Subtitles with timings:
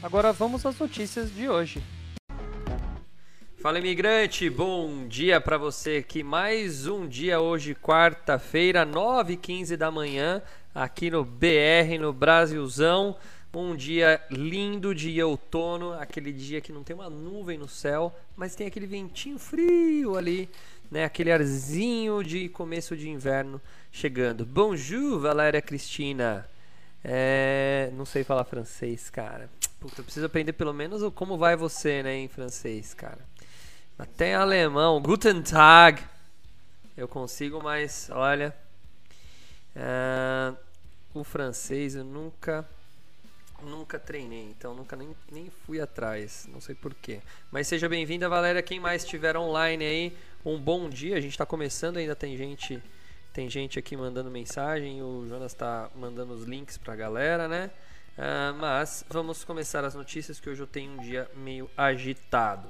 [0.00, 1.82] Agora vamos às notícias de hoje.
[3.60, 6.22] Fala imigrante, bom dia para você aqui.
[6.22, 10.40] Mais um dia hoje, quarta-feira, 9h15 da manhã,
[10.72, 13.16] aqui no BR, no Brasilzão.
[13.52, 18.54] Um dia lindo de outono, aquele dia que não tem uma nuvem no céu, mas
[18.54, 20.48] tem aquele ventinho frio ali,
[20.88, 21.04] né?
[21.04, 24.46] Aquele arzinho de começo de inverno chegando.
[24.46, 26.48] Bonjour, Valéria Cristina.
[27.02, 29.50] É, não sei falar francês, cara.
[29.80, 33.20] Puta, eu preciso aprender pelo menos o como vai você, né, em francês, cara.
[33.96, 36.02] Até em alemão, Guten Tag.
[36.96, 38.54] Eu consigo, mas olha,
[39.76, 40.52] é,
[41.14, 42.68] o francês eu nunca
[43.62, 47.20] nunca treinei, então nunca nem, nem fui atrás, não sei porquê.
[47.50, 48.62] Mas seja bem-vinda, Valéria.
[48.62, 51.16] Quem mais estiver online aí, um bom dia.
[51.16, 52.82] A gente está começando, ainda tem gente
[53.32, 55.00] tem gente aqui mandando mensagem.
[55.02, 57.70] O Jonas está mandando os links para a galera, né?
[58.18, 62.66] Uh, mas vamos começar as notícias que hoje eu tenho um dia meio agitado.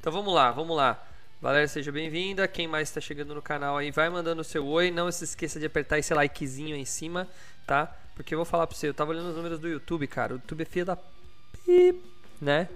[0.00, 1.00] Então vamos lá, vamos lá.
[1.40, 2.48] Valéria, seja bem-vinda.
[2.48, 4.90] Quem mais está chegando no canal aí, vai mandando o seu oi.
[4.90, 7.28] Não se esqueça de apertar esse likezinho aí em cima,
[7.64, 7.96] tá?
[8.16, 10.32] Porque eu vou falar pra você, eu tava olhando os números do YouTube, cara.
[10.32, 12.02] O YouTube é filho da pip,
[12.40, 12.68] né?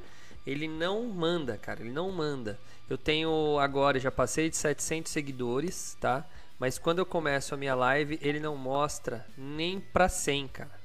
[0.47, 1.81] Ele não manda, cara.
[1.81, 2.57] Ele não manda.
[2.89, 6.25] Eu tenho agora, já passei de 700 seguidores, tá?
[6.57, 10.82] Mas quando eu começo a minha live, ele não mostra nem pra 100, cara.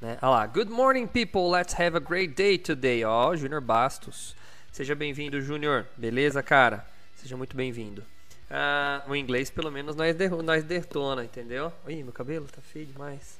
[0.00, 0.18] Né?
[0.20, 0.46] Olha lá.
[0.46, 1.50] Good morning, people.
[1.50, 3.02] Let's have a great day today.
[3.04, 4.36] Ó, oh, Júnior Bastos.
[4.70, 5.86] Seja bem-vindo, Júnior.
[5.96, 6.86] Beleza, cara?
[7.16, 8.02] Seja muito bem-vindo.
[8.50, 11.72] Uh, o inglês, pelo menos, nós, de, nós detona, entendeu?
[11.88, 13.38] Ih, meu cabelo tá feio demais.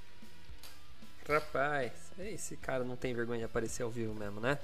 [1.29, 4.59] Rapaz, esse cara não tem vergonha de aparecer ao vivo mesmo, né?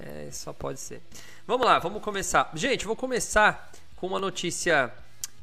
[0.00, 1.00] É, só pode ser.
[1.46, 2.50] Vamos lá, vamos começar.
[2.54, 4.92] Gente, vou começar com uma notícia.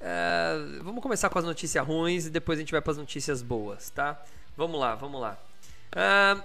[0.01, 3.41] Uh, vamos começar com as notícias ruins e depois a gente vai para as notícias
[3.41, 4.22] boas, tá?
[4.57, 5.39] Vamos lá, vamos lá.
[5.93, 6.41] Uh,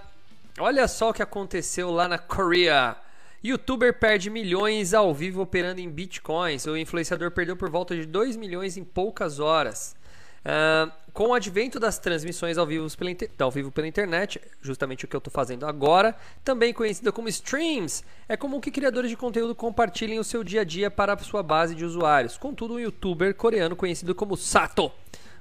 [0.60, 2.97] olha só o que aconteceu lá na Coreia.
[3.42, 6.66] Youtuber perde milhões ao vivo operando em bitcoins.
[6.66, 9.97] O influenciador perdeu por volta de 2 milhões em poucas horas.
[10.41, 13.10] Uh, com o advento das transmissões ao vivo, pela
[13.41, 16.14] ao vivo pela internet, justamente o que eu estou fazendo agora,
[16.44, 20.64] também conhecida como streams, é comum que criadores de conteúdo compartilhem o seu dia a
[20.64, 22.37] dia para a sua base de usuários.
[22.38, 24.92] Contudo, um youtuber coreano conhecido como Sato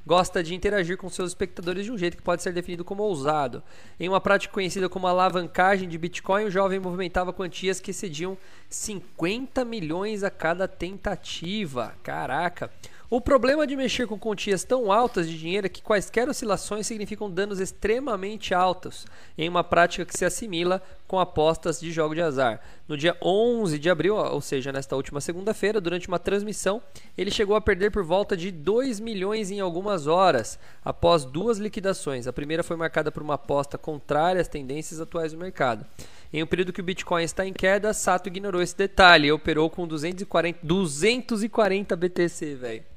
[0.07, 3.61] gosta de interagir com seus espectadores de um jeito que pode ser definido como ousado.
[3.99, 8.37] Em uma prática conhecida como alavancagem de Bitcoin, o jovem movimentava quantias que excediam
[8.69, 11.93] 50 milhões a cada tentativa.
[12.01, 12.71] Caraca!
[13.09, 17.31] O problema de mexer com quantias tão altas de dinheiro é que quaisquer oscilações significam
[17.31, 19.05] danos extremamente altos,
[19.37, 22.59] em uma prática que se assimila com apostas de jogo de azar.
[22.85, 26.81] No dia 11 de abril, ou seja, nesta última segunda-feira, durante uma transmissão,
[27.17, 32.27] ele chegou a perder por volta de 2 milhões em algumas horas, após duas liquidações.
[32.27, 35.85] A primeira foi marcada por uma aposta contrária às tendências atuais do mercado.
[36.33, 39.69] Em um período que o Bitcoin está em queda, Sato ignorou esse detalhe e operou
[39.69, 42.96] com 240, 240 BTC, velho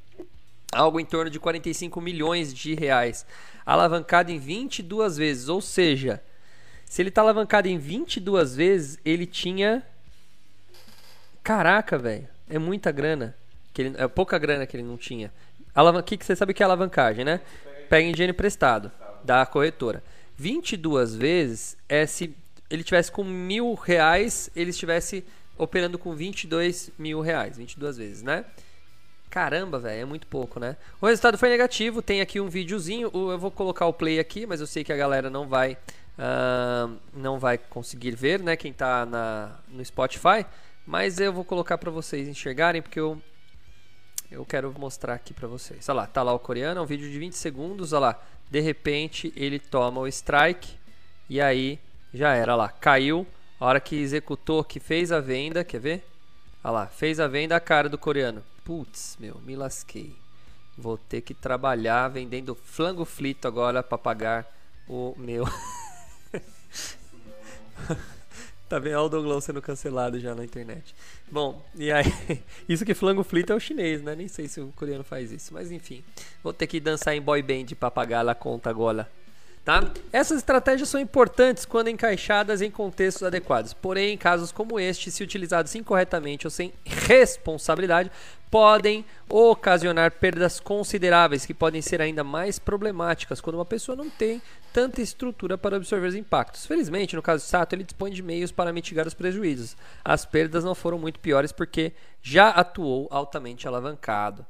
[0.73, 3.27] algo em torno de 45 milhões de reais,
[3.65, 6.23] alavancado em 22 vezes, ou seja,
[6.85, 9.85] se ele está alavancado em 22 vezes, ele tinha
[11.43, 13.35] Caraca, velho, é muita grana,
[13.73, 13.95] que ele...
[13.97, 15.33] é pouca grana que ele não tinha.
[15.75, 16.03] Alavan...
[16.03, 17.41] que, que você sabe que é alavancagem, né?
[17.89, 18.93] Pega em dinheiro emprestado
[19.25, 20.03] da corretora.
[20.37, 22.35] 22 vezes é se
[22.69, 25.25] ele tivesse com mil reais, ele estivesse
[25.59, 28.45] operando com 22 mil reais, 22 vezes, né?
[29.31, 30.77] Caramba, velho, é muito pouco, né?
[31.01, 34.61] O resultado foi negativo, tem aqui um videozinho, eu vou colocar o play aqui, mas
[34.61, 35.79] eu sei que a galera não vai
[36.19, 40.45] uh, não vai conseguir ver, né, quem tá na, no Spotify,
[40.85, 43.21] mas eu vou colocar para vocês enxergarem, porque eu
[44.31, 45.89] eu quero mostrar aqui para vocês.
[45.89, 48.23] Olha lá, tá lá o coreano, é um vídeo de 20 segundos, olha lá.
[48.49, 50.77] De repente, ele toma o strike
[51.29, 51.81] e aí
[52.15, 53.27] já era, olha lá, caiu.
[53.59, 56.07] A hora que executou, que fez a venda, quer ver?
[56.63, 58.43] Olha lá, fez a venda a cara do coreano.
[58.71, 60.15] Putz, meu, me lasquei.
[60.79, 64.47] Vou ter que trabalhar vendendo flango frito agora para pagar
[64.89, 65.45] o meu.
[68.69, 68.95] tá vendo?
[68.95, 70.95] Olha o Douglas sendo cancelado já na internet.
[71.29, 72.05] Bom, e aí,
[72.69, 74.15] isso que flango frito é o chinês, né?
[74.15, 76.05] Nem sei se o coreano faz isso, mas enfim.
[76.41, 79.11] Vou ter que dançar em boy band para pagar a conta agora.
[79.65, 79.93] Tá?
[80.11, 83.75] Essas estratégias são importantes quando encaixadas em contextos adequados.
[83.75, 88.11] Porém, em casos como este, se utilizados incorretamente ou sem responsabilidade,
[88.51, 94.43] podem ocasionar perdas consideráveis que podem ser ainda mais problemáticas quando uma pessoa não tem
[94.73, 96.67] tanta estrutura para absorver os impactos.
[96.67, 99.77] Felizmente, no caso de Sato, ele dispõe de meios para mitigar os prejuízos.
[100.05, 101.93] As perdas não foram muito piores porque
[102.23, 104.45] já atuou altamente alavancado.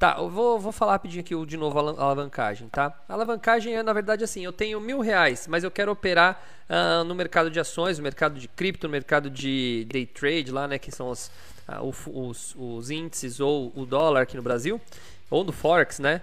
[0.00, 2.98] Tá, eu vou, vou falar rapidinho aqui de novo a alavancagem, tá?
[3.06, 7.04] A alavancagem é, na verdade, assim, eu tenho mil reais, mas eu quero operar uh,
[7.04, 10.78] no mercado de ações, no mercado de cripto, no mercado de day trade lá, né,
[10.78, 11.30] que são os,
[11.68, 14.80] uh, os, os índices ou o dólar aqui no Brasil,
[15.28, 16.22] ou no Forex, né?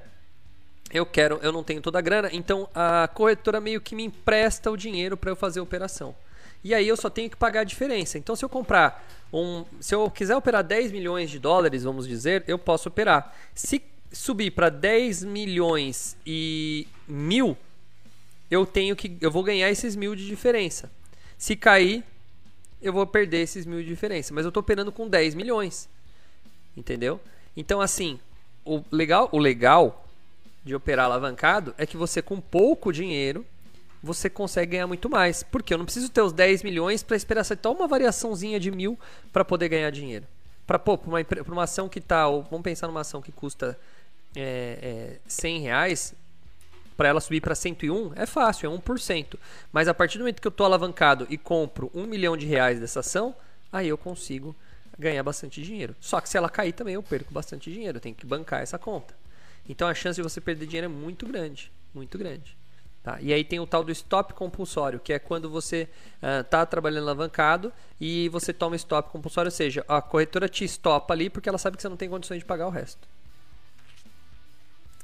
[0.92, 4.72] Eu quero, eu não tenho toda a grana, então a corretora meio que me empresta
[4.72, 6.16] o dinheiro para eu fazer a operação.
[6.64, 8.18] E aí eu só tenho que pagar a diferença.
[8.18, 12.44] Então se eu comprar um, se eu quiser operar 10 milhões de dólares, vamos dizer,
[12.48, 13.36] eu posso operar.
[13.54, 13.82] Se
[14.12, 17.58] subir para 10 milhões e mil,
[18.50, 20.90] eu tenho que, eu vou ganhar esses mil de diferença.
[21.38, 22.04] Se cair,
[22.82, 24.34] eu vou perder esses mil de diferença.
[24.34, 25.90] Mas eu estou operando com 10 milhões,
[26.76, 27.20] entendeu?
[27.56, 28.20] Então assim,
[28.64, 30.06] o legal, o legal
[30.64, 33.46] de operar alavancado é que você com pouco dinheiro
[34.02, 35.44] você consegue ganhar muito mais.
[35.44, 38.98] Porque eu não preciso ter os 10 milhões para esperar só uma variaçãozinha de mil
[39.32, 40.26] para poder ganhar dinheiro.
[40.66, 43.78] Para uma, uma ação que está, vamos pensar numa ação que custa
[44.36, 46.14] é, é, 100 reais,
[46.98, 49.38] para ela subir para 101, é fácil, é 1%.
[49.72, 52.80] Mas a partir do momento que eu estou alavancado e compro 1 milhão de reais
[52.80, 53.36] dessa ação,
[53.72, 54.56] aí eu consigo
[54.98, 55.96] ganhar bastante dinheiro.
[56.02, 58.80] Só que se ela cair também eu perco bastante dinheiro, eu tenho que bancar essa
[58.80, 59.14] conta.
[59.70, 62.57] Então a chance de você perder dinheiro é muito grande, muito grande.
[63.08, 63.18] Tá?
[63.22, 65.88] E aí tem o tal do stop compulsório, que é quando você
[66.42, 67.72] está uh, trabalhando alavancado
[68.02, 71.78] e você toma stop compulsório, ou seja, a corretora te stopa ali porque ela sabe
[71.78, 73.08] que você não tem condições de pagar o resto.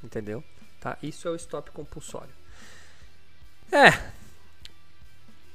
[0.04, 0.44] Entendeu?
[0.82, 0.98] Tá?
[1.02, 2.34] Isso é o stop compulsório.
[3.72, 4.12] É.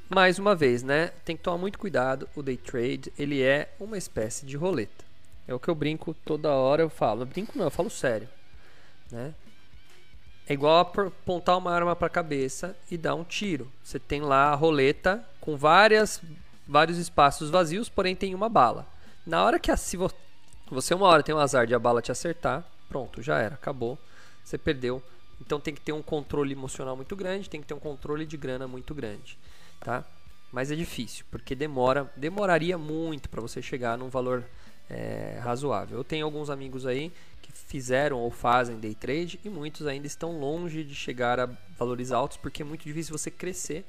[0.09, 1.09] Mais uma vez, né?
[1.27, 2.27] Tem que tomar muito cuidado.
[2.35, 5.05] O day trade, ele é uma espécie de roleta.
[5.47, 7.25] É o que eu brinco toda hora, eu falo.
[7.25, 8.27] Eu brinco não, eu falo sério.
[9.13, 9.35] Né?
[10.49, 13.71] É igual apontar uma arma para a cabeça e dar um tiro.
[13.85, 16.23] Você tem lá a roleta com várias,
[16.67, 18.87] vários espaços vazios, porém tem uma bala.
[19.27, 19.99] Na hora que a, se
[20.71, 23.99] você uma hora tem o azar de a bala te acertar, pronto, já era, acabou,
[24.43, 25.03] você perdeu.
[25.39, 28.39] Então tem que ter um controle emocional muito grande, tem que ter um controle de
[28.39, 29.39] grana muito grande,
[29.81, 30.03] tá?
[30.51, 34.43] Mas é difícil, porque demora, demoraria muito para você chegar num valor
[34.89, 35.99] é, razoável.
[35.99, 37.13] Eu tenho alguns amigos aí
[37.67, 42.37] fizeram ou fazem day trade e muitos ainda estão longe de chegar a valores altos
[42.37, 43.85] porque é muito difícil você crescer,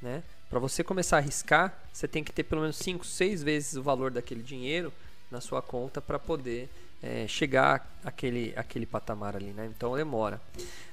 [0.00, 0.22] né?
[0.48, 3.82] Para você começar a arriscar, você tem que ter pelo menos 5, 6 vezes o
[3.82, 4.92] valor daquele dinheiro
[5.30, 6.68] na sua conta para poder
[7.02, 9.70] é, chegar àquele, àquele patamar ali, né?
[9.74, 10.40] Então demora.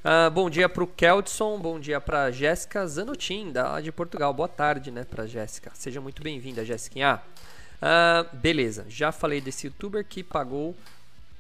[0.04, 4.34] Ah, bom dia para o Keldson, bom dia para Jéssica Zanotin, da de Portugal.
[4.34, 5.72] Boa tarde, né, para Jéssica.
[5.74, 7.22] Seja muito bem-vinda, Jéssica.
[7.82, 10.76] Ah, beleza, já falei desse youtuber que pagou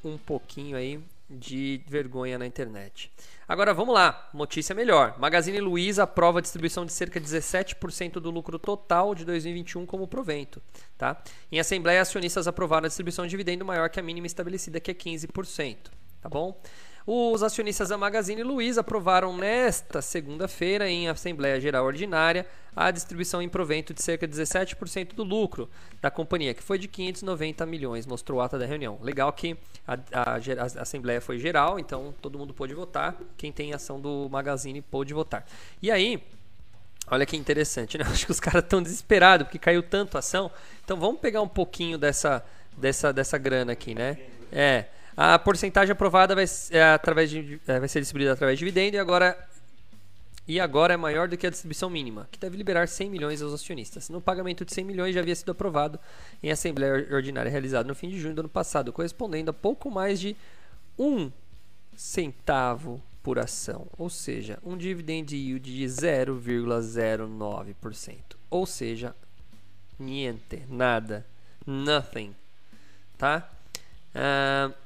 [0.03, 3.11] um pouquinho aí de vergonha na internet.
[3.47, 5.17] Agora vamos lá, notícia melhor.
[5.19, 10.07] Magazine Luiza aprova a distribuição de cerca de 17% do lucro total de 2021 como
[10.07, 10.61] provento.
[10.97, 11.21] Tá?
[11.51, 14.93] Em assembleia, acionistas aprovaram a distribuição de dividendo maior que a mínima estabelecida, que é
[14.93, 15.77] 15%.
[16.21, 16.57] Tá bom?
[17.05, 23.49] Os acionistas da Magazine Luiza aprovaram nesta segunda-feira, em Assembleia Geral Ordinária, a distribuição em
[23.49, 25.69] provento de cerca de 17% do lucro
[26.01, 28.97] da companhia, que foi de 590 milhões, mostrou a ata da reunião.
[29.01, 33.17] Legal que a, a, a, Assembleia foi geral, então todo mundo pôde votar.
[33.37, 35.45] Quem tem ação do Magazine pôde votar.
[35.81, 36.23] E aí,
[37.11, 38.05] olha que interessante, né?
[38.09, 40.49] Acho que os caras estão desesperados porque caiu tanto a ação.
[40.85, 42.43] Então vamos pegar um pouquinho dessa,
[42.77, 44.17] dessa, dessa grana aqui, né?
[44.53, 44.85] É.
[45.15, 48.99] A porcentagem aprovada vai, é, através de, é, vai ser distribuída através de dividendo e
[48.99, 49.37] agora,
[50.47, 53.53] e agora é maior do que a distribuição mínima, que deve liberar 100 milhões aos
[53.53, 54.09] acionistas.
[54.09, 55.99] No pagamento de 100 milhões já havia sido aprovado
[56.41, 60.19] em assembleia ordinária realizada no fim de junho do ano passado, correspondendo a pouco mais
[60.19, 60.35] de
[60.97, 61.31] um
[61.95, 68.17] centavo por ação, ou seja, um dividend yield de 0,09%,
[68.49, 69.15] ou seja,
[69.97, 71.25] niente, nada,
[71.65, 72.35] nothing,
[73.17, 73.49] tá?
[74.13, 74.82] Uh,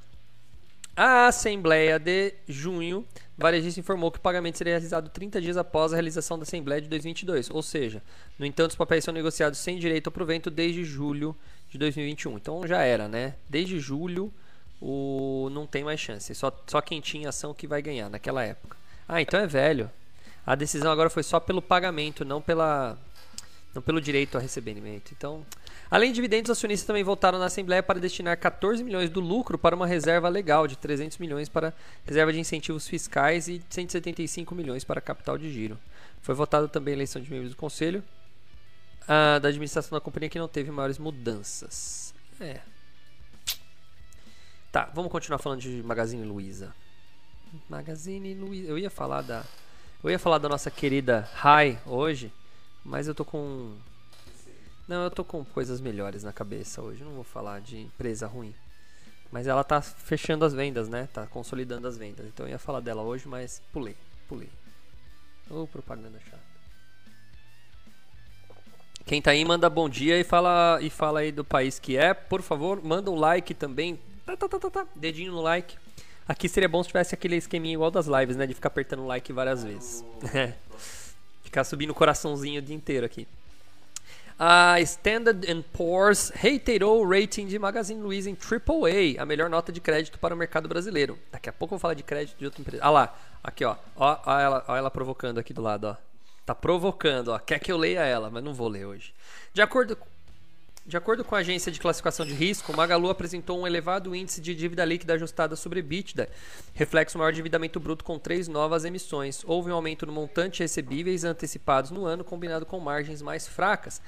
[0.97, 3.05] a Assembleia de junho,
[3.37, 6.89] varejista informou que o pagamento seria realizado 30 dias após a realização da Assembleia de
[6.89, 7.51] 2022.
[7.51, 8.01] Ou seja,
[8.39, 11.35] no entanto, os papéis são negociados sem direito ao provento desde julho
[11.69, 12.35] de 2021.
[12.37, 13.35] Então já era, né?
[13.47, 14.33] Desde julho
[14.81, 16.33] o não tem mais chance.
[16.33, 18.75] Só, só quem tinha ação que vai ganhar naquela época.
[19.07, 19.91] Ah, então é velho.
[20.45, 22.97] A decisão agora foi só pelo pagamento, não pela
[23.75, 25.13] não pelo direito a recebimento.
[25.15, 25.45] Então,
[25.89, 29.57] Além de dividendos, os acionistas também votaram na Assembleia para destinar 14 milhões do lucro
[29.57, 31.73] para uma reserva legal de 300 milhões para
[32.05, 35.77] reserva de incentivos fiscais e 175 milhões para capital de giro.
[36.21, 38.03] Foi votado também a eleição de membros do conselho
[39.07, 42.13] a, da administração da companhia que não teve maiores mudanças.
[42.39, 42.59] É.
[44.71, 46.75] Tá, vamos continuar falando de Magazine Luiza.
[47.69, 48.67] Magazine Luiza.
[48.67, 49.43] Eu ia falar da.
[50.03, 52.31] Eu ia falar da nossa querida Rai hoje,
[52.83, 53.75] mas eu tô com.
[54.87, 57.03] Não, eu tô com coisas melhores na cabeça hoje.
[57.03, 58.55] Não vou falar de empresa ruim.
[59.29, 61.09] Mas ela tá fechando as vendas, né?
[61.13, 62.25] Tá consolidando as vendas.
[62.25, 63.97] Então eu ia falar dela hoje, mas pulei,
[64.29, 64.49] pulei.
[65.49, 66.47] Ô, oh, propaganda chata.
[69.05, 72.13] Quem tá aí, manda bom dia e fala, e fala aí do país que é.
[72.13, 73.99] Por favor, manda um like também.
[74.25, 74.87] Tá, tá, tá, tá, tá.
[74.95, 75.77] Dedinho no like.
[76.27, 78.45] Aqui seria bom se tivesse aquele esqueminha igual das lives, né?
[78.45, 80.03] De ficar apertando like várias vezes.
[81.43, 83.27] ficar subindo o coraçãozinho o dia inteiro aqui.
[84.39, 89.81] A Standard Poor's reiterou o rating de Magazine Luiza em AAA, a melhor nota de
[89.81, 91.17] crédito para o mercado brasileiro.
[91.31, 92.83] Daqui a pouco eu vou falar de crédito de outra empresa.
[92.83, 95.95] Ah lá, aqui ó, ó, ó ela, ó ela provocando aqui do lado, ó.
[96.45, 97.39] Tá provocando, ó.
[97.39, 99.11] Quer que eu leia ela, mas não vou ler hoje.
[99.53, 99.97] De acordo
[100.87, 104.55] de acordo com a agência de classificação de risco, Magalu apresentou um elevado índice de
[104.55, 106.29] dívida líquida ajustada sobre EBITDA,
[106.73, 109.43] reflexo maior endividamento bruto com três novas emissões.
[109.45, 114.01] Houve um aumento no montante recebíveis antecipados no ano, combinado com margens mais fracas,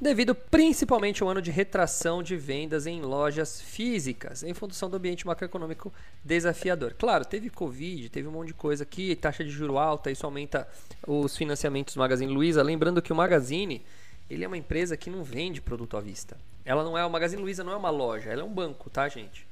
[0.00, 5.26] devido principalmente ao ano de retração de vendas em lojas físicas, em função do ambiente
[5.26, 5.92] macroeconômico
[6.24, 6.94] desafiador.
[6.98, 10.66] Claro, teve Covid, teve um monte de coisa aqui, taxa de juro alta, isso aumenta
[11.06, 12.62] os financiamentos do Magazine Luiza.
[12.62, 13.84] Lembrando que o Magazine
[14.32, 16.38] ele é uma empresa que não vende produto à vista.
[16.64, 19.06] Ela não é, o Magazine Luiza não é uma loja, ela é um banco, tá,
[19.06, 19.46] gente?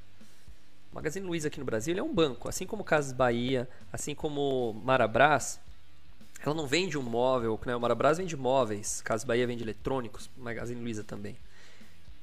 [0.91, 4.73] O Magazine Luiza aqui no Brasil é um banco, assim como Casas Bahia, assim como
[4.83, 5.61] Marabras.
[6.43, 7.77] Ela não vende um móvel, né?
[7.77, 11.37] O Marabras vende móveis, Casas Bahia vende eletrônicos, Magazine Luiza também.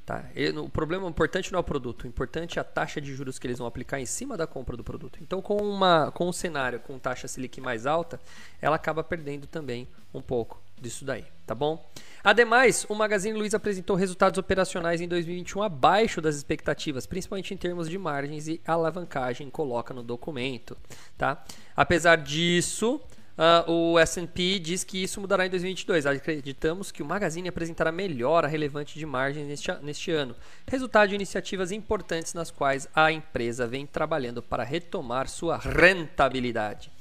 [0.04, 0.24] Tá?
[0.64, 3.46] o problema importante não é o produto, o importante é a taxa de juros que
[3.46, 5.20] eles vão aplicar em cima da compra do produto.
[5.22, 8.18] Então, com, uma, com um cenário com taxa Selic mais alta,
[8.62, 11.90] ela acaba perdendo também um pouco disso daí, tá bom?
[12.24, 17.90] Ademais, o Magazine Luiza apresentou resultados operacionais em 2021 abaixo das expectativas, principalmente em termos
[17.90, 20.78] de margens e alavancagem, coloca no documento,
[21.18, 21.44] tá?
[21.76, 23.02] Apesar disso,
[23.38, 26.06] uh, o S&P diz que isso mudará em 2022.
[26.06, 30.36] Acreditamos que o Magazine apresentará melhora relevante de margens neste, neste ano,
[30.68, 36.92] resultado de iniciativas importantes nas quais a empresa vem trabalhando para retomar sua rentabilidade.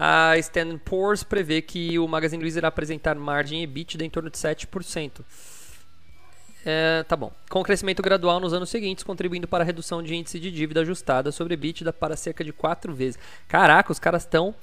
[0.00, 4.38] A Standard Poor's prevê que o Magazine Luiza irá apresentar margem EBITDA em torno de
[4.38, 5.24] 7%.
[6.64, 7.32] É, tá bom.
[7.50, 11.32] Com crescimento gradual nos anos seguintes, contribuindo para a redução de índice de dívida ajustada
[11.32, 13.18] sobre EBITDA para cerca de 4 vezes.
[13.48, 14.54] Caraca, os caras estão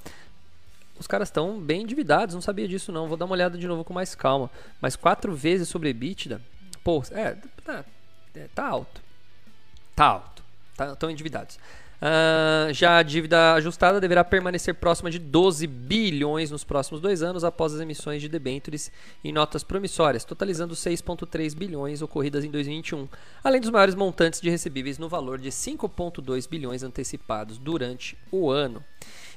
[0.98, 3.06] os caras estão bem endividados, não sabia disso não.
[3.06, 4.50] Vou dar uma olhada de novo com mais calma.
[4.80, 6.40] Mas 4 vezes sobre EBITDA,
[6.82, 7.84] pô, é, tá,
[8.34, 9.02] é, tá alto.
[9.94, 10.42] Tá alto.
[10.76, 11.58] Tá, endividados.
[11.96, 17.42] Uh, já a dívida ajustada deverá permanecer próxima de 12 bilhões nos próximos dois anos
[17.42, 18.92] após as emissões de debêntures
[19.24, 23.08] e notas promissórias, totalizando 6,3 bilhões ocorridas em 2021,
[23.42, 28.84] além dos maiores montantes de recebíveis no valor de 5,2 bilhões antecipados durante o ano.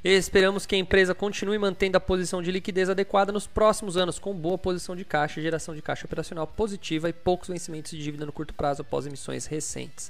[0.03, 4.33] Esperamos que a empresa continue mantendo a posição de liquidez adequada nos próximos anos, com
[4.33, 8.31] boa posição de caixa, geração de caixa operacional positiva e poucos vencimentos de dívida no
[8.31, 10.09] curto prazo após emissões recentes.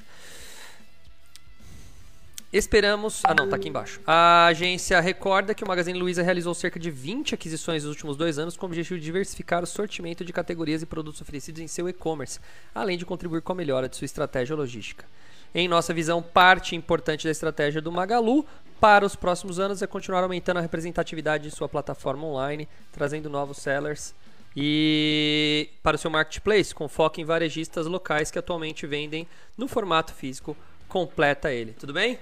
[2.51, 3.21] Esperamos.
[3.23, 4.01] Ah, não, tá aqui embaixo.
[4.07, 8.39] A agência recorda que o Magazine Luiza realizou cerca de 20 aquisições nos últimos dois
[8.39, 11.87] anos com o objetivo de diversificar o sortimento de categorias e produtos oferecidos em seu
[11.87, 12.39] e-commerce,
[12.73, 15.05] além de contribuir com a melhora de sua estratégia logística.
[15.53, 18.43] Em nossa visão, parte importante da estratégia do Magalu
[18.79, 23.57] para os próximos anos é continuar aumentando a representatividade de sua plataforma online, trazendo novos
[23.57, 24.15] sellers
[24.55, 30.13] e para o seu marketplace, com foco em varejistas locais que atualmente vendem no formato
[30.13, 31.73] físico, completa ele.
[31.73, 32.17] Tudo bem?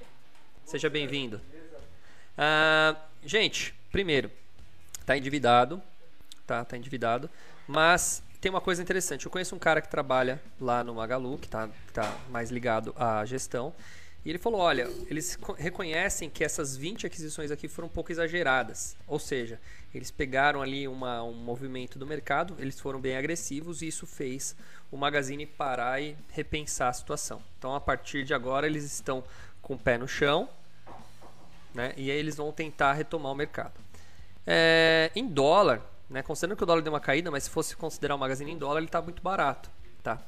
[0.67, 1.39] Seja bem-vindo.
[2.37, 2.93] Uh,
[3.23, 4.29] gente, primeiro,
[5.05, 5.81] tá endividado,
[6.45, 7.29] tá, tá endividado,
[7.65, 9.25] mas tem uma coisa interessante.
[9.25, 13.23] Eu conheço um cara que trabalha lá no Magalu, que tá, tá mais ligado à
[13.23, 13.73] gestão,
[14.25, 18.97] e ele falou: olha, eles reconhecem que essas 20 aquisições aqui foram um pouco exageradas.
[19.07, 19.61] Ou seja,
[19.95, 24.53] eles pegaram ali uma, um movimento do mercado, eles foram bem agressivos e isso fez
[24.91, 27.41] o Magazine parar e repensar a situação.
[27.57, 29.23] Então, a partir de agora, eles estão
[29.67, 30.47] com o pé no chão,
[31.75, 31.93] né?
[31.97, 33.73] E aí eles vão tentar retomar o mercado.
[34.45, 36.23] É, em dólar, né?
[36.23, 38.77] Considerando que o dólar deu uma caída, mas se fosse considerar o Magazine em dólar,
[38.77, 39.69] ele está muito barato,
[40.01, 40.21] tá?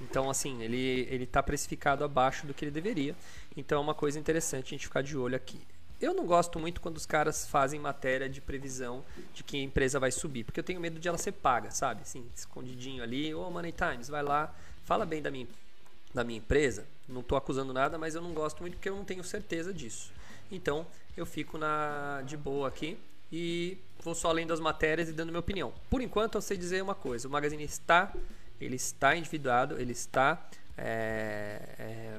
[0.00, 3.14] Então, assim, ele ele está precificado abaixo do que ele deveria.
[3.56, 5.60] Então, é uma coisa interessante a gente ficar de olho aqui.
[6.00, 10.00] Eu não gosto muito quando os caras fazem matéria de previsão de que a empresa
[10.00, 12.02] vai subir, porque eu tenho medo de ela ser paga, sabe?
[12.02, 14.52] Assim, escondidinho ali, ô oh, Money Times, vai lá,
[14.84, 15.46] fala bem da minha,
[16.12, 16.84] da minha empresa.
[17.08, 20.12] Não estou acusando nada, mas eu não gosto muito porque eu não tenho certeza disso.
[20.50, 20.86] Então
[21.16, 22.98] eu fico na de boa aqui,
[23.30, 25.72] e vou só lendo as matérias e dando minha opinião.
[25.90, 28.12] Por enquanto, eu sei dizer uma coisa: o Magazine está,
[28.60, 32.18] ele está endividado, ele está é, é,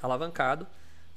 [0.00, 0.66] alavancado,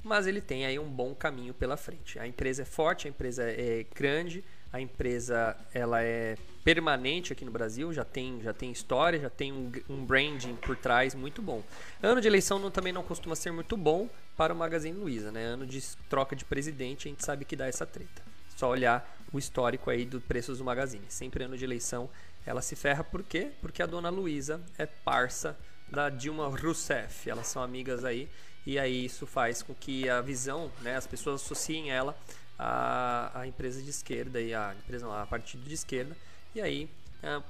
[0.02, 2.18] mas ele tem aí um bom caminho pela frente.
[2.18, 6.36] A empresa é forte, a empresa é grande, a empresa ela é
[6.68, 10.76] permanente aqui no Brasil, já tem, já tem história, já tem um, um branding por
[10.76, 11.64] trás muito bom.
[12.02, 14.06] Ano de eleição não, também não costuma ser muito bom
[14.36, 15.44] para o Magazine Luiza, né?
[15.44, 18.20] Ano de troca de presidente, a gente sabe que dá essa treta.
[18.54, 21.06] Só olhar o histórico aí do preços do Magazine.
[21.08, 22.10] Sempre ano de eleição
[22.44, 23.50] ela se ferra por quê?
[23.62, 25.56] Porque a dona Luiza é parça
[25.90, 27.30] da Dilma Rousseff.
[27.30, 28.28] Elas são amigas aí
[28.66, 32.14] e aí isso faz com que a visão, né, as pessoas associem ela
[32.58, 36.14] à, à empresa de esquerda e a empresa não, a partido de esquerda
[36.58, 36.90] e aí
[37.22, 37.40] é,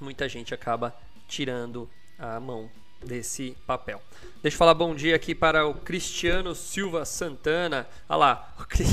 [0.00, 0.94] muita gente acaba
[1.26, 2.70] tirando a mão
[3.04, 4.00] desse papel.
[4.42, 7.86] Deixa eu falar bom dia aqui para o Cristiano Silva Santana.
[8.08, 8.84] Olha lá, o, Cri...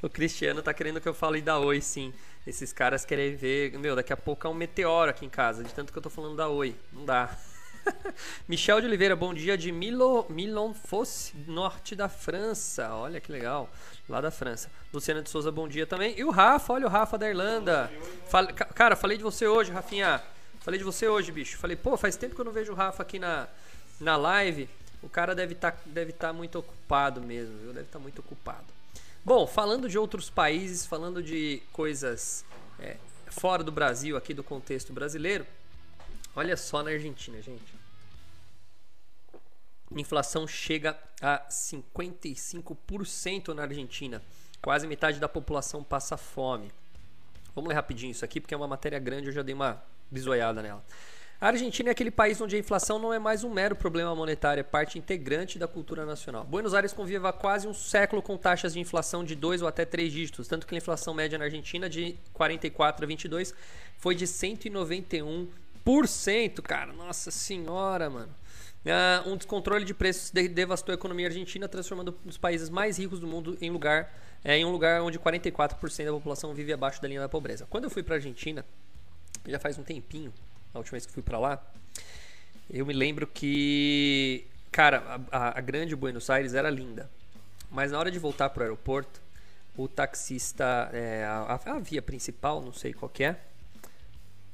[0.00, 2.14] o Cristiano tá querendo que eu fale da Oi, sim.
[2.46, 5.72] Esses caras querem ver, meu, daqui a pouco é um meteoro aqui em casa, de
[5.74, 6.74] tanto que eu tô falando da Oi.
[6.92, 7.36] Não dá.
[8.48, 12.94] Michel de Oliveira, bom dia de Milo, Milon Fosse, norte da França.
[12.94, 13.70] Olha que legal,
[14.08, 14.70] lá da França.
[14.92, 16.18] Luciana de Souza, bom dia também.
[16.18, 17.90] E o Rafa, olha o Rafa da Irlanda.
[18.28, 20.22] Fale, cara, falei de você hoje, Rafinha.
[20.60, 21.58] Falei de você hoje, bicho.
[21.58, 23.48] Falei, pô, faz tempo que eu não vejo o Rafa aqui na,
[24.00, 24.68] na live.
[25.02, 27.72] O cara deve estar tá, deve tá muito ocupado mesmo, viu?
[27.72, 28.66] Deve estar tá muito ocupado.
[29.24, 32.44] Bom, falando de outros países, falando de coisas
[32.78, 32.96] é,
[33.26, 35.44] fora do Brasil, aqui do contexto brasileiro.
[36.34, 37.74] Olha só na Argentina, gente.
[39.90, 44.22] Inflação chega a 55% na Argentina.
[44.62, 46.72] Quase metade da população passa fome.
[47.54, 50.62] Vamos ler rapidinho isso aqui, porque é uma matéria grande, eu já dei uma bisoiada
[50.62, 50.82] nela.
[51.38, 54.60] A Argentina é aquele país onde a inflação não é mais um mero problema monetário,
[54.60, 56.44] é parte integrante da cultura nacional.
[56.44, 59.84] Buenos Aires convive há quase um século com taxas de inflação de 2 ou até
[59.84, 63.52] 3 dígitos, tanto que a inflação média na Argentina de 44 a 22
[63.98, 65.48] foi de 191
[66.62, 66.92] cara.
[66.92, 68.34] Nossa senhora, mano.
[68.84, 73.26] Uh, um descontrole de preços devastou a economia argentina, transformando os países mais ricos do
[73.26, 74.12] mundo em lugar
[74.44, 77.66] é, em um lugar onde 44% da população vive abaixo da linha da pobreza.
[77.70, 78.64] Quando eu fui para a Argentina,
[79.46, 80.32] já faz um tempinho,
[80.74, 81.64] a última vez que fui para lá,
[82.68, 87.08] eu me lembro que, cara, a, a, grande Buenos Aires era linda,
[87.70, 89.20] mas na hora de voltar para o aeroporto,
[89.76, 93.36] o taxista, é, a, a, via principal, não sei qual é,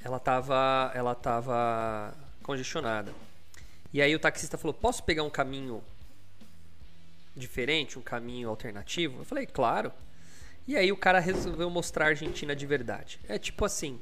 [0.03, 3.13] ela tava, ela tava congestionada.
[3.93, 5.83] E aí o taxista falou: "Posso pegar um caminho
[7.35, 9.93] diferente, um caminho alternativo?" Eu falei: "Claro".
[10.67, 13.19] E aí o cara resolveu mostrar a Argentina de verdade.
[13.27, 13.99] É tipo assim,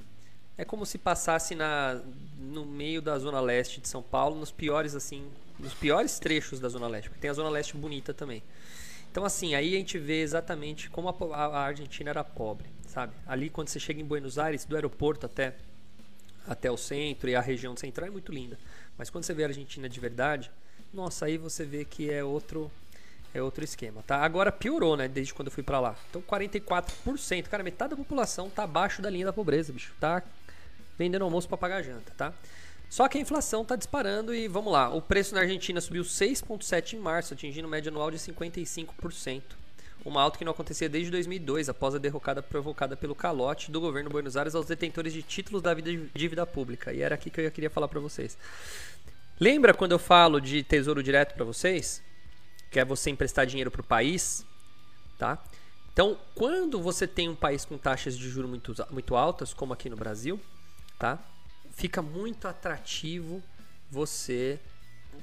[0.59, 2.01] é como se passasse na
[2.39, 6.69] no meio da zona leste de São Paulo, nos piores assim, nos piores trechos da
[6.69, 8.43] zona leste, porque tem a zona leste bonita também.
[9.11, 13.15] Então assim, aí a gente vê exatamente como a, a Argentina era pobre, sabe?
[13.27, 15.55] Ali quando você chega em Buenos Aires, do aeroporto até
[16.47, 18.59] até o centro e a região central é muito linda.
[18.97, 20.51] Mas quando você vê a Argentina de verdade,
[20.93, 22.71] nossa, aí você vê que é outro
[23.35, 24.23] é outro esquema, tá?
[24.23, 25.95] Agora piorou, né, desde quando eu fui para lá.
[26.09, 29.93] Então 44%, cara, metade da população tá abaixo da linha da pobreza, bicho.
[30.01, 30.23] Tá
[30.97, 32.33] vendendo almoço para pagar janta, tá?
[32.89, 34.89] Só que a inflação tá disparando e vamos lá.
[34.89, 39.43] O preço na Argentina subiu 6.7 em março, atingindo média anual de 55%
[40.07, 44.09] uma alta que não acontecia desde 2002, após a derrocada provocada pelo calote do governo
[44.09, 45.75] de Buenos Aires aos detentores de títulos da
[46.14, 46.92] dívida pública.
[46.92, 48.38] E era aqui que eu queria falar para vocês.
[49.40, 52.01] Lembra quando eu falo de tesouro direto para vocês?
[52.71, 54.47] Que é você emprestar dinheiro para o país,
[55.19, 55.42] tá?
[55.92, 59.90] Então, quando você tem um país com taxas de juros muito, muito altas, como aqui
[59.90, 60.40] no Brasil,
[61.01, 61.19] tá?
[61.73, 63.42] Fica muito atrativo
[63.90, 64.61] você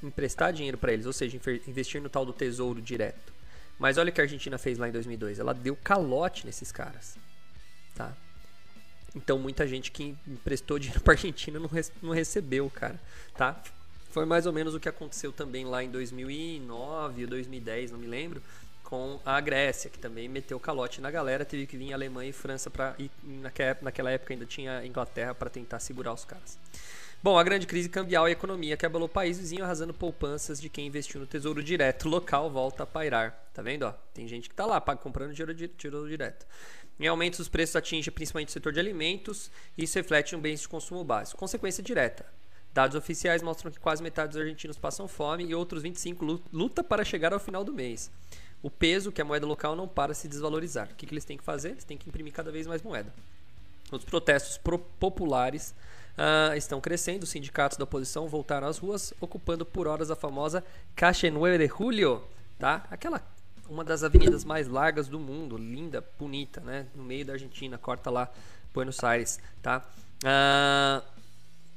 [0.02, 3.32] emprestar dinheiro para eles, ou seja, investir no tal do tesouro direto.
[3.84, 5.40] Mas olha o que a Argentina fez lá em 2002.
[5.40, 7.18] Ela deu calote nesses caras.
[7.94, 8.14] Tá?
[9.14, 11.70] Então muita gente que emprestou dinheiro para Argentina não,
[12.02, 12.98] não recebeu, cara.
[13.36, 13.62] Tá?
[14.10, 18.08] Foi mais ou menos o que aconteceu também lá em 2009 ou 2010, não me
[18.08, 18.42] lembro,
[18.86, 22.70] com a Grécia, que também meteu calote na galera, teve que vir Alemanha e França
[22.70, 22.96] para
[23.82, 26.58] naquela época ainda tinha Inglaterra para tentar segurar os caras.
[27.24, 30.68] Bom, a grande crise cambial e economia que abalou o país vizinho, arrasando poupanças de
[30.68, 33.48] quem investiu no tesouro direto local, volta a pairar.
[33.54, 33.84] Tá vendo?
[33.84, 35.34] Ó, tem gente que tá lá comprando
[35.78, 36.46] tesouro direto.
[37.00, 40.60] Em aumentos, os preços atingem principalmente o setor de alimentos e isso reflete em bens
[40.60, 41.40] de consumo básico.
[41.40, 42.26] Consequência direta.
[42.74, 47.06] Dados oficiais mostram que quase metade dos argentinos passam fome e outros 25 luta para
[47.06, 48.12] chegar ao final do mês.
[48.62, 50.90] O peso, que é a moeda local, não para se desvalorizar.
[50.92, 51.70] O que, que eles têm que fazer?
[51.70, 53.14] Eles têm que imprimir cada vez mais moeda.
[53.90, 54.60] Os protestos
[55.00, 55.74] populares
[56.18, 57.24] uh, estão crescendo.
[57.24, 60.64] Os sindicatos da oposição voltaram às ruas, ocupando por horas a famosa
[60.96, 62.24] Caixa 9 de Julio,
[62.60, 62.86] tá?
[62.90, 63.22] Aquela
[63.70, 66.86] uma das avenidas mais largas do mundo, linda, bonita, né?
[66.96, 68.30] No meio da Argentina, corta lá
[68.74, 69.84] Buenos Aires, tá?
[70.24, 71.02] Ah,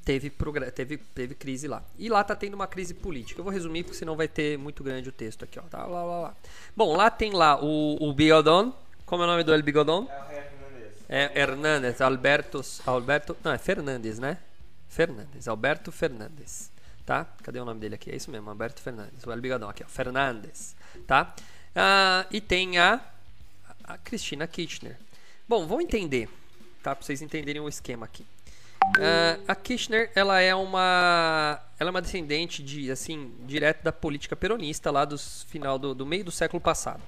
[0.05, 0.33] teve,
[0.75, 1.83] teve, teve crise lá.
[1.99, 3.40] E lá tá tendo uma crise política.
[3.40, 5.62] Eu vou resumir porque senão vai ter muito grande o texto aqui, ó.
[5.62, 6.35] Tá, lá, lá, lá.
[6.77, 8.72] Bom, lá tem lá o, o Bigodon.
[9.05, 10.09] Como é o nome do El Bigodon?
[10.11, 10.56] É
[11.09, 14.38] Hernandes, Alberto, Alberto, não, é Fernandes, né?
[14.88, 16.71] Fernandes, Alberto Fernandes,
[17.05, 17.27] tá?
[17.42, 18.11] Cadê o nome dele aqui?
[18.11, 20.75] É isso mesmo, Alberto Fernandes, o El Bigodão aqui, ó, Fernandes,
[21.07, 21.35] tá?
[21.75, 23.01] Ah, e tem a,
[23.85, 24.97] a Cristina Kirchner.
[25.49, 26.29] Bom, vamos entender,
[26.83, 26.95] tá?
[26.95, 28.27] Para vocês entenderem o esquema aqui.
[28.97, 34.37] Uh, a Kirchner, ela é uma ela é uma descendente de assim direto da política
[34.37, 37.03] peronista lá dos final do, do meio do século passado,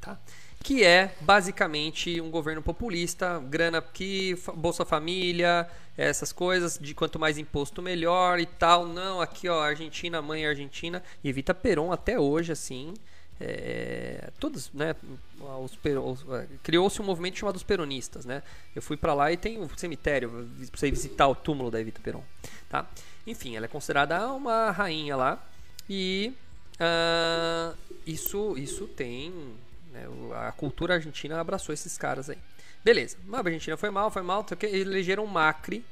[0.00, 0.18] tá?
[0.62, 7.38] Que é basicamente um governo populista, grana que Bolsa Família, essas coisas de quanto mais
[7.38, 8.86] imposto melhor e tal.
[8.86, 12.94] Não, aqui ó, Argentina, mãe Argentina, evita Peron até hoje assim.
[13.40, 18.42] É, todos, né, é, criou-se um movimento chamado os peronistas, né?
[18.74, 22.00] Eu fui para lá e tem um cemitério para você visitar o túmulo da Evita
[22.02, 22.24] Peron,
[22.68, 22.88] tá?
[23.24, 25.46] Enfim, ela é considerada uma rainha lá
[25.88, 26.32] e
[26.80, 29.32] uh, isso, isso tem,
[30.46, 32.38] a cultura argentina abraçou esses caras aí.
[32.84, 35.84] Beleza, a Argentina foi mal, foi mal, elegeram Macri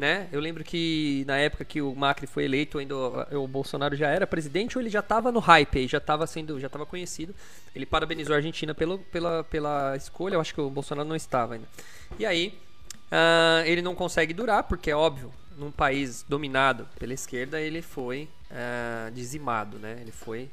[0.00, 0.28] né?
[0.32, 4.26] Eu lembro que na época que o Macri foi eleito, ainda o, Bolsonaro já era
[4.26, 7.34] presidente ou ele já estava no hype, já estava sendo, já estava conhecido.
[7.76, 11.52] Ele parabenizou a Argentina pelo, pela, pela escolha, eu acho que o Bolsonaro não estava
[11.52, 11.68] ainda.
[12.18, 12.58] E aí,
[13.12, 18.26] uh, ele não consegue durar, porque é óbvio, num país dominado pela esquerda, ele foi
[18.50, 19.98] uh, dizimado, né?
[20.00, 20.48] Ele foi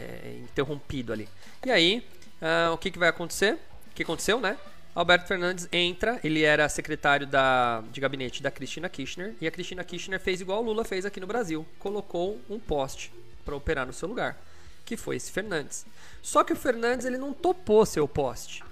[0.00, 1.28] é, interrompido ali.
[1.64, 2.06] E aí,
[2.40, 3.54] uh, o que, que vai acontecer?
[3.90, 4.56] O que aconteceu, né?
[4.94, 9.82] Alberto Fernandes entra, ele era secretário da, de gabinete da Cristina Kirchner, e a Cristina
[9.82, 13.10] Kirchner fez igual o Lula fez aqui no Brasil, colocou um poste
[13.42, 14.36] para operar no seu lugar,
[14.84, 15.86] que foi esse Fernandes.
[16.20, 18.62] Só que o Fernandes ele não topou seu poste,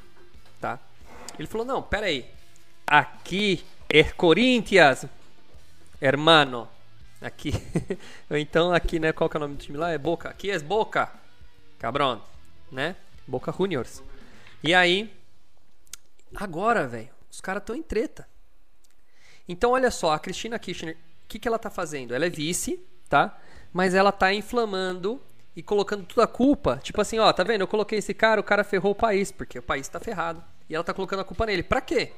[0.60, 0.78] tá?
[1.38, 2.26] Ele falou: "Não, pera aí.
[2.86, 5.06] Aqui é Corinthians,
[6.00, 6.68] hermano.
[7.20, 7.52] Aqui.
[8.30, 9.90] então aqui, né, qual que é o nome do time lá?
[9.90, 10.28] É Boca.
[10.28, 11.10] Aqui é Boca.
[11.78, 12.22] Cabrão,
[12.70, 12.96] né?
[13.26, 14.02] Boca Juniors.
[14.62, 15.10] E aí
[16.34, 18.28] Agora, velho, os caras estão em treta.
[19.48, 22.14] Então, olha só, a Cristina Kirchner, o que, que ela tá fazendo?
[22.14, 23.36] Ela é vice, tá?
[23.72, 25.20] Mas ela tá inflamando
[25.56, 26.78] e colocando toda a culpa.
[26.82, 27.62] Tipo assim, ó, tá vendo?
[27.62, 30.42] Eu coloquei esse cara, o cara ferrou o país, porque o país tá ferrado.
[30.68, 31.64] E ela tá colocando a culpa nele.
[31.64, 32.12] Pra quê?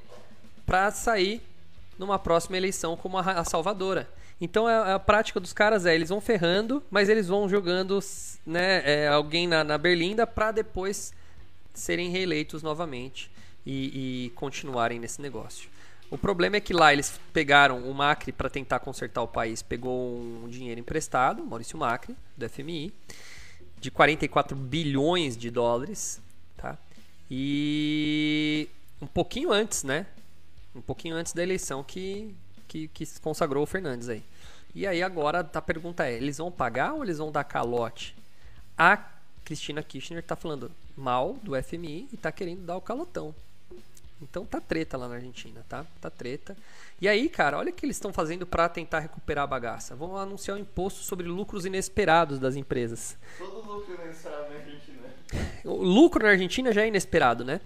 [0.67, 1.43] Pra sair
[1.99, 4.09] numa próxima eleição como a salvadora.
[4.43, 8.01] Então a, é, a, prática dos caras é, eles vão ferrando, mas eles vão jogando
[8.45, 11.15] né, é, alguém na, na berlinda para depois
[11.73, 13.31] serem reeleitos novamente
[13.65, 15.71] e, e continuarem nesse negócio.
[16.11, 20.19] O problema é que lá eles pegaram o Macri para tentar consertar o país, pegou
[20.19, 22.93] um dinheiro emprestado, Maurício Macri, do FMI,
[23.81, 26.21] de 44 bilhões de dólares,
[26.57, 26.77] tá?
[27.31, 28.69] E
[29.01, 30.05] um pouquinho antes, né?
[30.75, 32.35] Um pouquinho antes da eleição que,
[32.73, 34.23] que, que consagrou o Fernandes aí.
[34.75, 38.17] E aí agora a pergunta é, eles vão pagar ou eles vão dar calote?
[38.79, 38.97] A
[39.45, 43.35] Cristina Kirchner está falando mal do FMI e está querendo dar o calotão.
[44.23, 45.85] Então tá treta lá na Argentina, tá?
[46.01, 46.57] Tá treta.
[46.99, 49.95] E aí, cara, olha o que eles estão fazendo para tentar recuperar a bagaça.
[49.95, 53.19] Vão anunciar um imposto sobre lucros inesperados das empresas.
[53.37, 55.03] Todo lucro inesperado na Argentina.
[55.65, 57.61] O lucro na Argentina já é inesperado, né?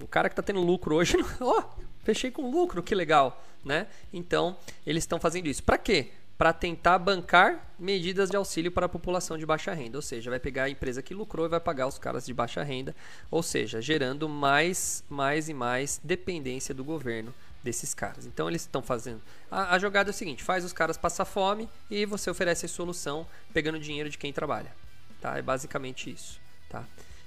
[0.00, 3.86] O cara que tá tendo lucro hoje, ó, oh, fechei com lucro, que legal, né?
[4.10, 5.62] Então, eles estão fazendo isso.
[5.62, 6.08] Para quê?
[6.38, 10.38] para tentar bancar medidas de auxílio para a população de baixa renda, ou seja, vai
[10.38, 12.94] pegar a empresa que lucrou e vai pagar os caras de baixa renda,
[13.28, 18.24] ou seja, gerando mais, mais e mais dependência do governo desses caras.
[18.24, 19.20] Então eles estão fazendo.
[19.50, 22.68] A, a, jogada é o seguinte: faz os caras passar fome e você oferece a
[22.68, 24.72] solução pegando dinheiro de quem trabalha.
[25.20, 25.36] Tá?
[25.36, 26.40] É basicamente isso.
[26.70, 26.84] Tá?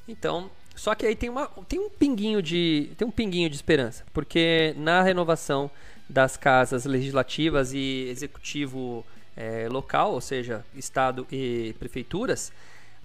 [0.08, 4.06] Então, só que aí tem, uma, tem um pinguinho de tem um pinguinho de esperança,
[4.14, 5.70] porque na renovação
[6.10, 9.06] das casas legislativas e executivo
[9.36, 12.52] é, local, ou seja, estado e prefeituras,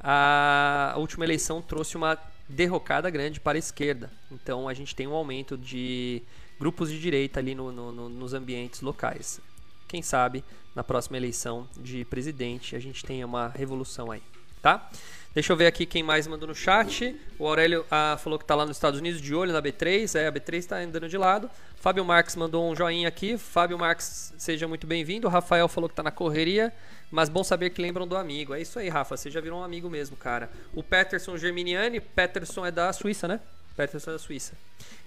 [0.01, 4.11] a última eleição trouxe uma derrocada grande para a esquerda.
[4.31, 6.23] Então a gente tem um aumento de
[6.59, 9.41] grupos de direita ali no, no, no, nos ambientes locais.
[9.89, 14.23] Quem sabe na próxima eleição de presidente a gente tenha uma revolução aí,
[14.67, 14.91] tá?
[15.33, 17.15] Deixa eu ver aqui quem mais mandou no chat.
[17.39, 20.19] O Aurélio ah, falou que está lá nos Estados Unidos de olho na B3.
[20.19, 21.49] É, a B3 está andando de lado.
[21.77, 23.39] Fábio Marques mandou um joinha aqui.
[23.39, 25.29] Fábio Marques, seja muito bem-vindo.
[25.29, 26.73] Rafael falou que está na correria,
[27.13, 28.55] mas bom saber que lembram do amigo.
[28.55, 29.17] É isso aí, Rafa.
[29.17, 30.51] Você já virou um amigo mesmo, cara.
[30.75, 32.01] O Peterson Germiniani.
[32.01, 33.39] Peterson é da Suíça, né?
[33.77, 34.55] Peterson é da Suíça.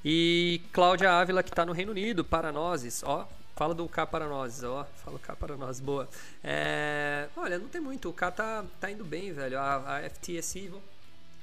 [0.05, 3.03] E Cláudia Ávila, que está no Reino Unido, para nós.
[3.03, 3.27] Ó,
[3.59, 4.85] Fala do K para nós, ó.
[5.03, 6.07] Fala o K para nós, boa.
[6.41, 8.07] É, olha, não tem muito.
[8.07, 9.59] O K tá, tá indo bem, velho.
[9.59, 10.71] A, a FTSE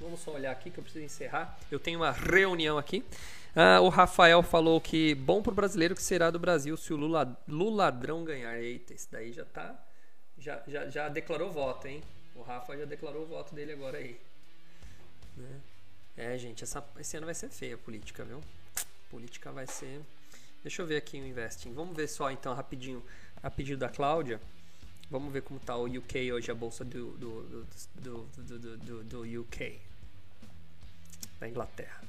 [0.01, 1.59] Vamos só olhar aqui que eu preciso encerrar.
[1.71, 3.05] Eu tenho uma reunião aqui.
[3.55, 7.39] Ah, o Rafael falou que bom pro brasileiro que será do Brasil se o Lula,
[7.47, 8.59] Luladrão ganhar.
[8.59, 9.79] Eita, esse daí já tá.
[10.39, 12.03] Já, já, já declarou voto, hein?
[12.35, 14.19] O Rafa já declarou o voto dele agora aí.
[15.37, 15.61] Né?
[16.17, 18.41] É, gente, essa, esse ano vai ser feia a política, viu?
[19.11, 20.01] Política vai ser.
[20.67, 21.73] Deixa eu ver aqui o investing.
[21.73, 23.01] Vamos ver só então rapidinho
[23.41, 24.41] a pedido da Cláudia.
[25.09, 29.41] Vamos ver como está o UK hoje, a bolsa do, do, do, do, do, do
[29.43, 29.79] UK,
[31.39, 32.03] da Inglaterra.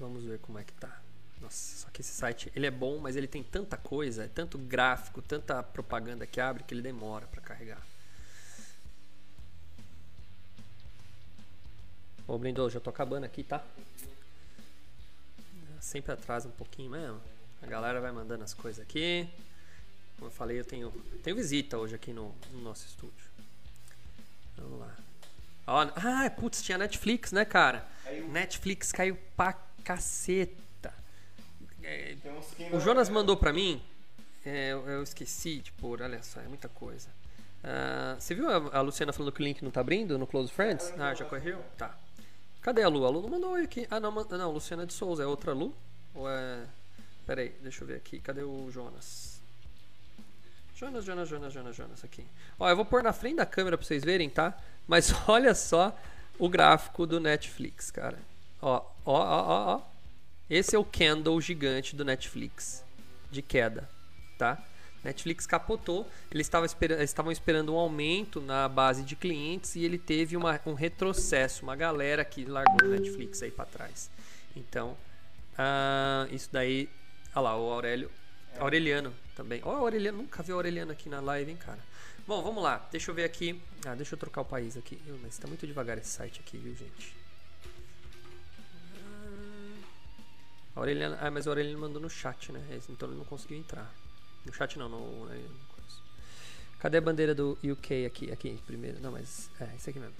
[0.00, 1.00] Vamos ver como é que tá.
[1.40, 5.22] Nossa, só que esse site, ele é bom, mas ele tem tanta coisa, tanto gráfico,
[5.22, 7.91] tanta propaganda que abre que ele demora para carregar.
[12.32, 13.62] Ô, Blindou, já tô acabando aqui, tá?
[15.78, 17.20] Sempre atrasa um pouquinho mesmo.
[17.60, 19.28] A galera vai mandando as coisas aqui.
[20.16, 20.90] Como eu falei, eu tenho,
[21.22, 23.26] tenho visita hoje aqui no, no nosso estúdio.
[24.56, 24.96] Vamos lá.
[25.66, 27.86] Ó, ah, putz, tinha Netflix, né, cara?
[28.30, 29.52] Netflix caiu pra
[29.84, 30.94] caceta.
[31.82, 32.16] É,
[32.72, 33.82] o Jonas mandou pra mim.
[34.42, 37.10] É, eu, eu, esqueci de pôr, olha só, é muita coisa.
[37.62, 40.50] Uh, você viu a, a, Luciana falando que o link não tá abrindo no Close
[40.50, 40.94] Friends?
[40.98, 41.58] Ah, já corrigiu?
[41.76, 41.94] Tá.
[42.62, 43.04] Cadê a Lu?
[43.04, 43.86] A Lu não mandou aqui.
[43.90, 45.24] Ah, não, não, Luciana de Souza.
[45.24, 45.74] É outra Lu?
[46.14, 46.64] Ou é.
[47.26, 48.20] Pera aí, deixa eu ver aqui.
[48.20, 49.40] Cadê o Jonas?
[50.76, 52.24] Jonas, Jonas, Jonas, Jonas, Jonas aqui.
[52.58, 54.56] Ó, eu vou pôr na frente da câmera pra vocês verem, tá?
[54.86, 55.96] Mas olha só
[56.38, 58.18] o gráfico do Netflix, cara.
[58.60, 59.80] Ó, ó, ó, ó, ó.
[60.48, 62.84] Esse é o candle gigante do Netflix
[63.30, 63.88] de queda,
[64.38, 64.62] tá?
[65.04, 69.98] Netflix capotou, eles estavam esperando, estavam esperando um aumento na base de clientes e ele
[69.98, 74.10] teve uma, um retrocesso, uma galera que largou o Netflix aí para trás.
[74.54, 74.96] Então,
[75.54, 76.88] uh, isso daí
[77.34, 78.10] Olha lá, o Aurélio.
[78.58, 79.62] Aureliano também.
[79.64, 81.78] Ó, oh, Aureliano, nunca vi o Aureliano aqui na live, hein, cara.
[82.26, 82.86] Bom, vamos lá.
[82.92, 83.60] Deixa eu ver aqui.
[83.86, 85.00] Ah, deixa eu trocar o país aqui.
[85.22, 87.16] Mas tá muito devagar esse site aqui, viu, gente?
[88.94, 92.62] Ah, Aureliano, ah, mas o Aureliano mandou no chat, né?
[92.90, 93.90] Então ele não conseguiu entrar.
[94.44, 95.62] No chat não, no, no
[96.78, 98.32] Cadê a bandeira do UK aqui?
[98.32, 99.00] Aqui, primeiro.
[99.00, 99.50] Não, mas.
[99.60, 100.16] É, isso aqui mesmo.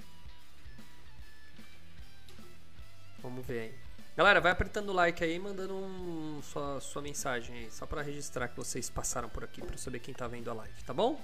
[3.21, 3.75] Vamos ver aí.
[4.17, 8.47] Galera, vai apertando o like aí, mandando um, sua, sua mensagem aí, só para registrar
[8.47, 11.19] que vocês passaram por aqui para saber quem tá vendo a live, tá bom?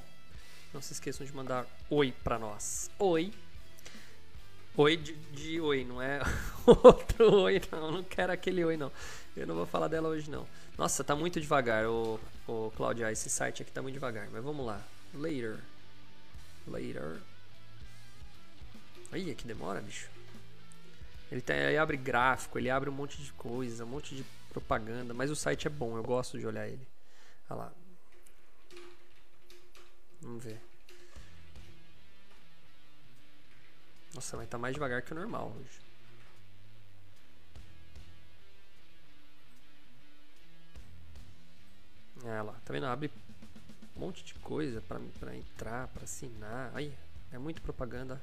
[0.72, 2.90] Não se esqueçam de mandar oi para nós.
[2.98, 3.32] Oi.
[4.76, 6.20] Oi de, de, oi, não é
[6.66, 7.92] outro oi, não.
[7.92, 8.90] Não quero aquele oi, não.
[9.36, 10.46] Eu não vou falar dela hoje, não.
[10.78, 13.10] Nossa, tá muito devagar, o, o Claudia.
[13.10, 14.80] Esse site aqui tá muito devagar, mas vamos lá.
[15.12, 15.58] Later.
[16.68, 17.20] Later.
[19.10, 20.08] Aí, que demora, bicho.
[21.32, 25.12] Ele, tem, ele abre gráfico, ele abre um monte de coisa, um monte de propaganda,
[25.12, 26.86] mas o site é bom, eu gosto de olhar ele.
[27.50, 27.72] Olha lá.
[30.22, 30.60] Vamos ver.
[34.14, 35.87] Nossa, mas tá mais devagar que o normal hoje.
[42.24, 42.86] É lá, tá vendo?
[42.86, 43.10] Abre
[43.96, 46.70] um monte de coisa pra entrar, pra assinar.
[46.74, 46.92] Aí,
[47.32, 48.20] é muito propaganda.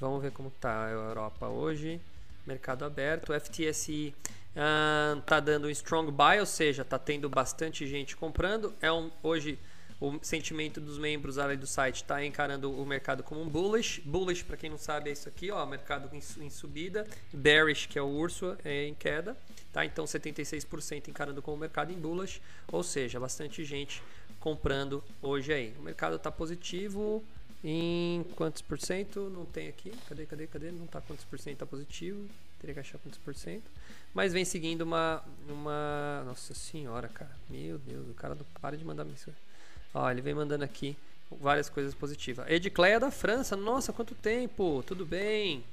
[0.00, 2.00] Vamos ver como está a Europa hoje.
[2.46, 3.32] Mercado aberto.
[3.32, 4.14] O FTSE
[4.56, 8.74] uh, dando um strong buy, ou seja, está tendo bastante gente comprando.
[8.80, 9.58] É um, hoje
[10.02, 14.00] o sentimento dos membros ali do site está encarando o mercado como um bullish.
[14.04, 17.06] Bullish, para quem não sabe, é isso aqui, ó, mercado em, em, subida.
[17.32, 19.36] Bearish, que é o urso, é em queda.
[19.72, 19.84] Tá?
[19.84, 24.02] Então, 76% encarando como mercado em bullish, ou seja, bastante gente
[24.40, 25.72] comprando hoje aí.
[25.78, 27.22] O mercado está positivo.
[27.62, 29.30] Em quantos por cento?
[29.30, 29.92] Não tem aqui.
[30.08, 30.72] Cadê, cadê, cadê?
[30.72, 32.28] Não está quantos por cento está positivo.
[32.58, 33.70] Teria que achar quantos por cento.
[34.12, 35.22] Mas vem seguindo uma.
[35.48, 37.30] uma Nossa senhora, cara.
[37.48, 39.51] Meu Deus, o cara não para de mandar mensagem.
[39.94, 40.96] Ó, ele vem mandando aqui
[41.40, 42.48] várias coisas positivas.
[42.50, 43.56] Edcleia da França.
[43.56, 44.82] Nossa, quanto tempo!
[44.86, 45.64] Tudo bem?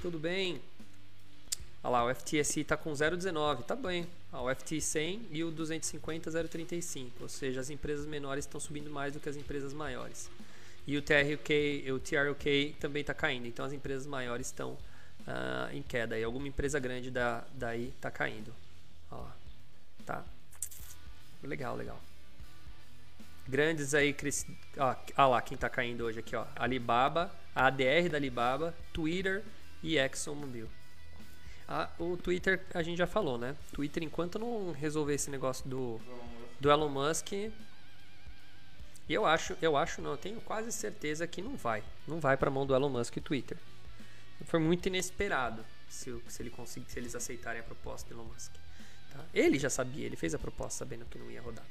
[0.00, 0.60] Tudo bem?
[1.84, 3.64] Olha lá, o FTSE está com 0,19.
[3.64, 4.06] Tá bem.
[4.32, 7.10] Ó, o FT 100 e o 250 0,35.
[7.20, 10.30] Ou seja, as empresas menores estão subindo mais do que as empresas maiores.
[10.86, 13.46] E o TRK, o TRK também está caindo.
[13.46, 16.18] Então as empresas maiores estão uh, em queda.
[16.18, 18.54] E alguma empresa grande da, daí está caindo.
[19.10, 19.26] Ó,
[20.06, 20.24] tá.
[21.42, 22.00] Legal, legal.
[23.48, 24.14] Grandes aí,
[24.78, 26.46] ó, ó lá quem está caindo hoje aqui, ó.
[26.56, 29.42] Alibaba, a ADR da Alibaba, Twitter
[29.82, 30.68] e ExxonMobil.
[31.68, 33.56] Ah, o Twitter a gente já falou, né?
[33.72, 36.00] Twitter, enquanto não resolver esse negócio do,
[36.60, 37.32] do Elon Musk,
[39.08, 41.82] eu acho, eu acho não, eu tenho quase certeza que não vai.
[42.06, 43.58] Não vai para mão do Elon Musk e Twitter.
[44.44, 48.52] Foi muito inesperado se, se, ele conseguir, se eles aceitarem a proposta do Elon Musk.
[49.12, 49.24] Tá?
[49.34, 51.64] Ele já sabia, ele fez a proposta sabendo que não ia rodar.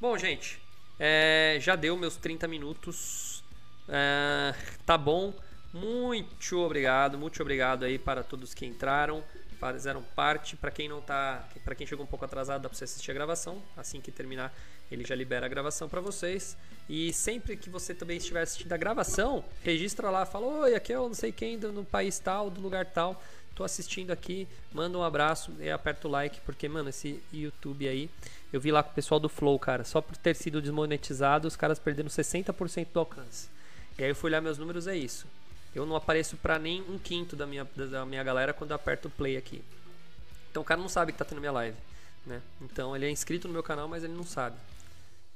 [0.00, 0.60] Bom, gente,
[0.98, 3.42] É, já deu meus 30 minutos.
[3.88, 4.54] É,
[4.86, 5.34] tá bom.
[5.72, 9.24] Muito obrigado, muito obrigado aí para todos que entraram,
[9.72, 10.56] fizeram parte.
[10.56, 13.14] Para quem não tá, para quem chegou um pouco atrasado, dá para você assistir a
[13.14, 13.60] gravação.
[13.76, 14.54] Assim que terminar,
[14.88, 16.56] ele já libera a gravação para vocês.
[16.88, 20.96] E sempre que você também estiver assistindo a gravação, registra lá, fala: "Oi, aqui é
[20.96, 23.20] eu não sei quem do, no país tal, do lugar tal,
[23.54, 24.46] tô assistindo aqui".
[24.72, 28.08] Manda um abraço e aperta o like, porque mano, esse YouTube aí,
[28.54, 31.56] eu vi lá com o pessoal do Flow, cara, só por ter sido desmonetizado, os
[31.56, 33.48] caras perderam 60% do alcance.
[33.98, 35.26] E aí eu fui olhar meus números, é isso.
[35.74, 39.10] Eu não apareço para nem um quinto da minha, da minha galera quando eu aperto
[39.10, 39.60] play aqui.
[40.52, 41.76] Então o cara não sabe que tá tendo minha live,
[42.24, 42.40] né?
[42.60, 44.56] Então ele é inscrito no meu canal, mas ele não sabe.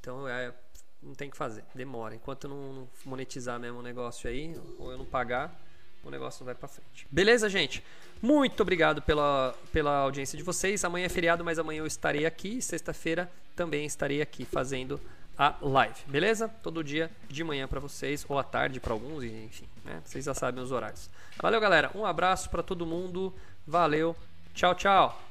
[0.00, 0.54] Então é,
[1.02, 2.14] não tem que fazer, demora.
[2.14, 5.60] Enquanto eu não monetizar mesmo o negócio aí, ou eu não pagar,
[6.04, 7.04] o negócio não vai para frente.
[7.10, 7.82] Beleza, gente?
[8.20, 10.84] Muito obrigado pela, pela audiência de vocês.
[10.84, 12.60] Amanhã é feriado, mas amanhã eu estarei aqui.
[12.60, 15.00] Sexta-feira também estarei aqui fazendo
[15.38, 16.48] a live, beleza?
[16.48, 20.02] Todo dia de manhã para vocês ou à tarde para alguns, enfim, né?
[20.04, 21.08] Vocês já sabem os horários.
[21.40, 21.90] Valeu, galera.
[21.94, 23.32] Um abraço para todo mundo.
[23.64, 24.16] Valeu.
[24.52, 25.27] Tchau, tchau.